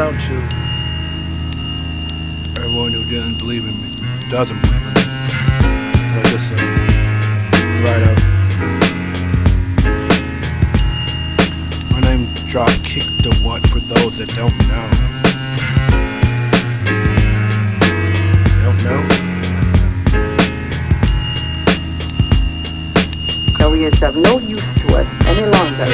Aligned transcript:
out 0.00 0.18
to 0.20 0.34
everyone 2.62 2.92
who 2.92 3.04
didn't 3.10 3.36
believe 3.38 3.64
in 3.64 3.74
me, 3.82 3.88
doesn't 4.30 4.58
believe 4.62 4.80
in 4.80 4.94
me. 4.94 5.04
Like 6.14 6.26
I 6.26 6.38
said, 6.38 6.60
right 7.84 8.02
up. 8.08 8.18
My 11.90 12.00
name 12.08 12.24
Dropkick 12.48 13.06
the 13.22 13.32
What 13.44 13.66
for 13.68 13.80
those 13.80 14.16
that 14.18 14.28
don't 14.34 14.56
know. 14.68 14.88
Don't 18.62 18.84
know? 18.84 19.02
Is 23.82 24.00
of 24.04 24.14
no 24.14 24.38
use 24.38 24.62
to 24.62 24.86
us 24.94 25.26
any 25.26 25.42
longer. 25.42 25.86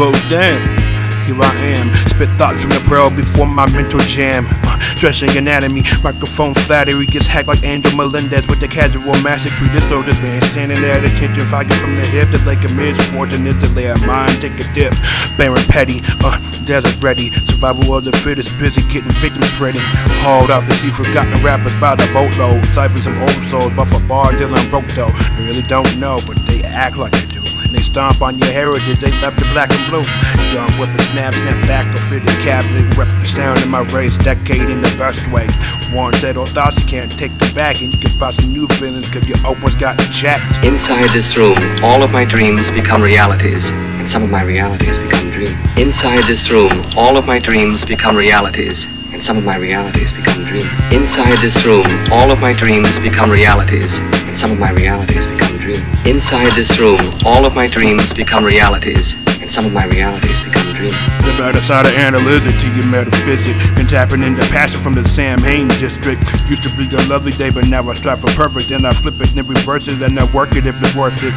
Well, 0.00 0.12
damn. 0.28 0.83
Here 1.24 1.40
I 1.40 1.56
am, 1.80 1.88
spit 2.12 2.28
thoughts 2.36 2.60
from 2.60 2.76
the 2.76 2.84
braille 2.86 3.08
before 3.08 3.46
my 3.46 3.64
mental 3.72 3.98
jam. 4.00 4.44
Uh, 4.68 4.76
stressing 4.92 5.34
anatomy, 5.38 5.80
microphone 6.04 6.52
flattery 6.52 7.06
gets 7.06 7.26
hacked 7.26 7.48
like 7.48 7.64
Angel 7.64 7.96
Melendez 7.96 8.46
with 8.46 8.60
the 8.60 8.68
casual. 8.68 9.16
This 9.72 9.90
older 9.90 10.12
man 10.20 10.42
standing 10.42 10.78
there 10.82 11.00
at 11.00 11.04
attention, 11.04 11.40
fire 11.48 11.64
from 11.80 11.96
the 11.96 12.04
hip. 12.12 12.28
The 12.28 12.44
lake 12.44 12.62
of 12.64 12.76
misfortune 12.76 13.46
is 13.46 13.56
the 13.56 13.72
layer 13.74 13.96
mine. 14.06 14.28
Take 14.44 14.60
a 14.60 14.68
dip, 14.76 14.92
Baron 15.38 15.64
Petty, 15.64 16.04
uh, 16.20 16.36
desert 16.68 17.02
ready. 17.02 17.32
Survival 17.48 17.96
of 17.96 18.04
the 18.04 18.12
fittest, 18.12 18.58
busy 18.58 18.84
getting 18.92 19.10
victims 19.16 19.48
spreading. 19.56 19.80
Hauled 20.20 20.50
out 20.50 20.68
to 20.68 20.74
see 20.76 20.90
forgotten 20.90 21.32
rappers 21.42 21.74
by 21.80 21.96
the 21.96 22.04
boatload. 22.12 22.64
Cyphering 22.66 23.00
some 23.00 23.16
old 23.16 23.40
souls, 23.48 23.72
but 23.72 23.88
for 23.88 24.00
bar 24.06 24.28
I'm 24.28 24.68
broke 24.68 24.86
though. 24.92 25.08
They 25.40 25.48
really 25.48 25.66
don't 25.72 25.88
know, 25.96 26.20
but 26.28 26.36
they 26.44 26.62
act 26.64 26.98
like. 26.98 27.33
They 27.74 27.80
stomp 27.80 28.22
on 28.22 28.38
your 28.38 28.52
heritage, 28.52 29.00
they 29.02 29.10
left 29.18 29.34
the 29.42 29.50
black 29.50 29.66
and 29.74 29.82
blue. 29.90 30.06
Young 30.54 30.70
whip 30.78 30.94
snap, 31.10 31.34
back, 31.66 31.82
or 31.90 31.98
fit 32.06 32.22
the 32.22 32.30
cabinet. 32.46 32.86
Rep 32.96 33.10
the 33.18 33.26
sound 33.26 33.58
in 33.62 33.68
my 33.68 33.82
race, 33.90 34.16
decade 34.18 34.70
in 34.70 34.80
the 34.80 34.94
best 34.96 35.26
way. 35.34 35.48
One 35.90 36.12
said 36.14 36.36
all 36.36 36.46
thoughts 36.46 36.78
you 36.78 36.86
can't 36.86 37.10
take 37.10 37.34
them 37.34 37.52
back, 37.52 37.82
and 37.82 37.92
you 37.92 37.98
can 37.98 38.10
find 38.10 38.32
some 38.32 38.52
new 38.52 38.68
feelings, 38.78 39.10
cause 39.10 39.26
your 39.26 39.38
old 39.44 39.58
got 39.80 39.98
jacked. 40.14 40.64
Inside 40.64 41.10
this 41.10 41.36
room, 41.36 41.58
all 41.82 42.04
of 42.04 42.12
my 42.12 42.24
dreams 42.24 42.70
become 42.70 43.02
realities, 43.02 43.64
and 43.66 44.08
some 44.08 44.22
of 44.22 44.30
my 44.30 44.42
realities 44.42 44.96
become 44.96 45.30
dreams. 45.34 45.58
Inside 45.76 46.30
this 46.30 46.52
room, 46.52 46.70
all 46.96 47.16
of 47.16 47.26
my 47.26 47.40
dreams 47.40 47.84
become 47.84 48.14
realities, 48.14 48.86
and 49.10 49.20
some 49.20 49.36
of 49.36 49.44
my 49.44 49.56
realities 49.56 50.12
become 50.12 50.44
dreams. 50.44 50.70
Inside 50.94 51.42
this 51.42 51.66
room, 51.66 51.86
all 52.12 52.30
of 52.30 52.38
my 52.38 52.52
dreams 52.52 53.00
become 53.00 53.32
realities, 53.32 53.90
and 54.30 54.38
some 54.38 54.52
of 54.52 54.60
my 54.60 54.70
realities 54.70 55.26
become 55.26 55.53
dreams. 55.64 55.80
Inside 56.04 56.52
this 56.52 56.78
room, 56.78 57.00
all 57.24 57.46
of 57.46 57.54
my 57.54 57.66
dreams 57.66 58.12
become 58.12 58.44
realities, 58.44 59.16
and 59.40 59.50
some 59.50 59.64
of 59.64 59.72
my 59.72 59.86
realities 59.86 60.44
become 60.44 60.68
dreams. 60.76 60.92
The 61.24 61.34
better 61.38 61.58
side 61.64 61.86
of 61.86 61.94
analysis 61.96 62.60
to 62.60 62.68
your 62.76 62.86
metaphysics 62.92 63.56
and 63.80 63.88
tapping 63.88 64.22
into 64.22 64.42
passion 64.52 64.78
from 64.80 64.94
the 64.94 65.08
Sam 65.08 65.38
Haines 65.40 65.78
district. 65.80 66.20
Used 66.48 66.68
to 66.68 66.72
be 66.76 66.84
a 66.94 67.00
lovely 67.08 67.32
day, 67.32 67.50
but 67.50 67.66
now 67.68 67.88
I 67.88 67.94
strive 67.94 68.20
for 68.20 68.28
perfect. 68.36 68.68
Then 68.68 68.84
I 68.84 68.92
flip 68.92 69.18
it 69.20 69.34
and 69.34 69.48
reverse 69.48 69.88
it 69.88 70.02
and 70.02 70.18
I 70.20 70.24
work 70.36 70.54
it 70.54 70.66
if 70.66 70.76
it's 70.82 70.94
worth 70.94 71.24
it. 71.24 71.32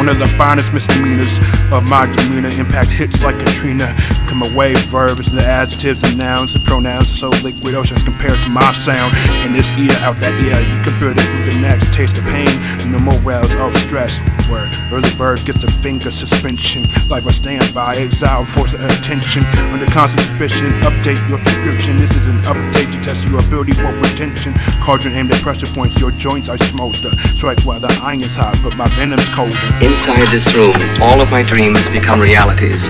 One 0.00 0.08
of 0.08 0.18
the 0.18 0.26
finest 0.26 0.72
misdemeanors 0.72 1.38
of 1.70 1.84
my 1.88 2.08
demeanor 2.08 2.48
impact 2.58 2.88
hits 2.88 3.22
like 3.22 3.36
Katrina. 3.38 3.92
Come 4.32 4.48
away, 4.56 4.72
verbs, 4.88 5.28
and 5.28 5.36
the 5.36 5.44
adjectives 5.44 6.02
and 6.02 6.16
nouns, 6.16 6.54
the 6.54 6.60
pronouns 6.64 7.04
are 7.12 7.28
so 7.28 7.30
liquid 7.44 7.74
oceans 7.76 8.02
compared 8.02 8.40
to 8.40 8.48
my 8.48 8.64
sound. 8.72 9.12
In 9.44 9.52
this 9.52 9.68
ear, 9.76 9.92
out 10.00 10.16
that 10.24 10.32
ear, 10.40 10.56
you 10.56 10.80
can 10.80 10.96
feel 10.96 11.12
it 11.12 11.20
through 11.20 11.52
the 11.52 11.60
next. 11.60 11.92
Taste 11.92 12.16
the 12.16 12.24
pain, 12.32 12.48
no 12.88 12.96
more 12.96 13.12
wells 13.28 13.52
of 13.52 13.76
stress. 13.76 14.16
Where 14.48 14.64
early 14.88 15.12
bird 15.20 15.44
gets 15.44 15.60
a 15.64 15.70
finger 15.84 16.08
suspension. 16.08 16.88
Life 17.12 17.28
I 17.28 17.32
stand 17.36 17.68
by, 17.76 17.92
exile, 18.00 18.48
force 18.48 18.72
of 18.72 18.80
attention. 18.80 19.44
Under 19.68 19.84
constant 19.92 20.24
suspicion, 20.24 20.72
update 20.80 21.20
your 21.28 21.36
prescription. 21.44 22.00
This 22.00 22.16
is 22.16 22.24
an 22.24 22.40
update 22.48 22.88
to 22.88 22.98
test 23.04 23.28
your 23.28 23.36
ability 23.36 23.76
for 23.76 23.92
retention. 24.00 24.56
Cauldron 24.80 25.12
aimed 25.12 25.36
at 25.36 25.44
pressure 25.44 25.68
points, 25.76 26.00
your 26.00 26.10
joints 26.16 26.48
I 26.48 26.56
smolder. 26.56 27.12
Strike 27.36 27.68
while 27.68 27.84
the 27.84 27.92
iron 28.00 28.24
is 28.24 28.32
hot, 28.32 28.56
but 28.64 28.80
my 28.80 28.88
venom's 28.96 29.28
colder. 29.36 29.60
Inside 29.84 30.32
this 30.32 30.48
room, 30.56 30.72
all 31.04 31.20
of 31.20 31.28
my 31.28 31.44
dreams 31.44 31.84
become 31.92 32.16
realities, 32.16 32.80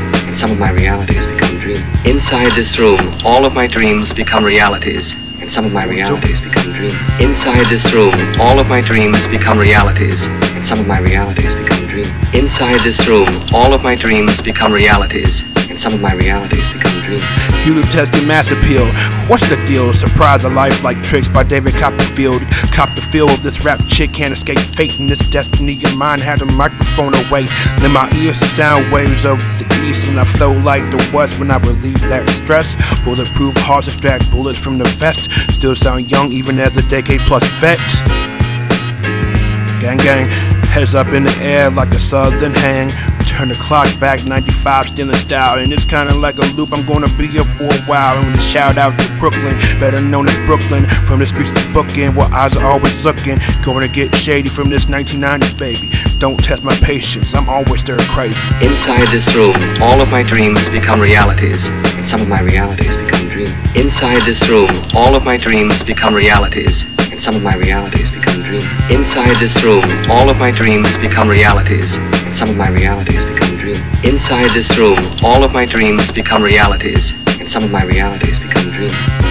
some 0.42 0.50
of 0.50 0.58
my 0.58 0.72
realities 0.72 1.24
become 1.24 1.56
dreams. 1.60 1.84
Inside 2.04 2.50
this 2.56 2.76
room, 2.76 2.98
all 3.24 3.44
of 3.44 3.54
my 3.54 3.68
dreams 3.68 4.12
become 4.12 4.44
realities, 4.44 5.14
and 5.40 5.48
some 5.52 5.64
of 5.64 5.72
my 5.72 5.84
realities 5.84 6.40
become 6.40 6.72
dreams. 6.72 6.96
Inside 7.20 7.66
this 7.66 7.94
room, 7.94 8.12
all 8.40 8.58
of 8.58 8.66
my 8.66 8.80
dreams 8.80 9.24
become 9.28 9.56
realities, 9.56 10.20
and 10.20 10.66
some 10.66 10.80
of 10.80 10.88
my 10.88 10.98
realities 10.98 11.54
become 11.54 11.86
dreams. 11.86 12.10
Inside 12.34 12.80
this 12.80 13.06
room, 13.06 13.28
all 13.54 13.72
of 13.72 13.84
my 13.84 13.94
dreams 13.94 14.40
become 14.40 14.72
realities, 14.72 15.44
some 15.82 15.94
of 15.94 16.00
my 16.00 16.14
realities 16.14 16.62
become 16.72 16.94
dreams. 17.02 17.24
Hewlett 17.66 17.86
Testing 17.86 18.26
Mass 18.26 18.52
Appeal. 18.52 18.86
What's 19.26 19.48
the 19.50 19.56
deal? 19.66 19.92
Surprise 19.92 20.44
a 20.44 20.48
life 20.48 20.84
like 20.84 21.02
tricks 21.02 21.26
by 21.26 21.42
David 21.42 21.74
Copperfield. 21.74 22.40
Cop 22.72 22.88
the 22.94 23.02
feel 23.10 23.28
of 23.28 23.42
this 23.42 23.64
rap 23.64 23.80
chick 23.88 24.12
can't 24.12 24.32
escape 24.32 24.60
fate 24.60 25.00
and 25.00 25.10
this 25.10 25.28
destiny 25.28 25.72
Your 25.72 25.96
mind 25.96 26.20
had 26.20 26.40
a 26.40 26.46
microphone 26.54 27.14
away. 27.26 27.46
Then 27.80 27.90
my 27.90 28.08
ears 28.22 28.38
the 28.38 28.46
sound 28.54 28.92
waves 28.92 29.24
of 29.24 29.38
the 29.58 29.66
east 29.82 30.08
and 30.08 30.20
I 30.20 30.24
flow 30.24 30.52
like 30.52 30.88
the 30.92 31.02
west 31.12 31.40
when 31.40 31.50
I 31.50 31.58
relieve 31.58 32.00
that 32.02 32.28
stress. 32.30 32.76
Bulletproof 33.04 33.56
hearts 33.56 33.88
extract 33.88 34.30
bullets 34.30 34.62
from 34.62 34.78
the 34.78 34.88
vest. 35.02 35.30
Still 35.50 35.74
sound 35.74 36.08
young 36.12 36.30
even 36.30 36.60
as 36.60 36.76
a 36.76 36.88
decade 36.88 37.20
plus 37.22 37.44
vet. 37.58 37.82
Gang 39.82 39.98
gang, 39.98 40.30
heads 40.70 40.94
up 40.94 41.08
in 41.08 41.24
the 41.24 41.36
air 41.42 41.68
like 41.70 41.90
a 41.90 41.98
southern 41.98 42.54
hang. 42.54 42.88
Turn 43.32 43.48
the 43.48 43.54
clock 43.54 43.88
back 43.98 44.24
95 44.24 44.84
still 44.86 45.08
in 45.08 45.14
style. 45.16 45.58
And 45.58 45.72
it's 45.72 45.84
kinda 45.84 46.14
like 46.14 46.38
a 46.38 46.46
loop 46.54 46.70
I'm 46.72 46.86
gonna 46.86 47.08
be 47.18 47.26
here 47.26 47.44
for 47.44 47.64
a 47.64 47.82
while. 47.90 48.18
And 48.18 48.38
shout 48.38 48.78
out 48.78 48.96
to 48.98 49.08
Brooklyn 49.18 49.56
better 49.80 50.00
known 50.00 50.28
as 50.28 50.36
Brooklyn. 50.46 50.86
From 51.06 51.18
the 51.18 51.26
streets 51.26 51.52
to 51.52 51.72
Brooklyn 51.72 52.14
where 52.14 52.32
eyes 52.32 52.56
are 52.56 52.70
always 52.70 52.94
looking. 53.04 53.40
To 53.72 53.88
get 53.88 54.14
shady 54.14 54.48
from 54.48 54.68
this 54.70 54.86
1990s 54.86 55.58
baby. 55.58 55.90
Don't 56.18 56.38
test 56.38 56.62
my 56.62 56.74
patience 56.76 57.34
I'm 57.34 57.48
always 57.48 57.80
stir 57.80 57.96
crazy. 58.14 58.38
Inside 58.60 59.08
this 59.08 59.34
room, 59.34 59.56
all 59.80 60.00
of 60.00 60.08
my 60.10 60.22
dreams 60.22 60.68
become 60.68 61.00
realities, 61.00 61.58
and 61.66 62.08
some 62.08 62.20
of 62.20 62.28
my 62.28 62.40
realities 62.42 62.94
become 62.94 63.28
dreams. 63.28 63.54
Inside 63.74 64.22
this 64.22 64.48
room, 64.48 64.70
all 64.94 65.16
of 65.16 65.24
my 65.24 65.36
dreams 65.36 65.82
become 65.82 66.14
realities, 66.14 66.84
and 67.10 67.20
some 67.20 67.34
of 67.34 67.42
my 67.42 67.56
realities 67.56 68.10
become 68.10 68.42
dreams. 68.42 68.68
Inside 68.88 69.36
this 69.40 69.64
room, 69.64 69.84
all 70.08 70.28
of 70.28 70.36
my 70.38 70.52
dreams 70.52 70.96
become 70.98 71.28
realities, 71.28 71.88
some 72.46 72.50
of 72.50 72.56
my 72.56 72.70
realities 72.70 73.24
become 73.24 73.56
dreams. 73.56 73.80
Inside 74.02 74.50
this 74.50 74.76
room, 74.76 74.98
all 75.22 75.44
of 75.44 75.52
my 75.52 75.64
dreams 75.64 76.10
become 76.10 76.42
realities, 76.42 77.12
and 77.38 77.48
some 77.48 77.62
of 77.62 77.70
my 77.70 77.84
realities 77.84 78.36
become 78.40 78.68
dreams. 78.72 79.21